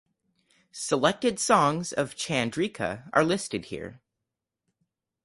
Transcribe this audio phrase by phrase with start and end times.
[0.71, 4.01] Selected songs of Chandrika are listed here.